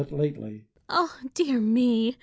[0.89, 2.17] Oh, dear me!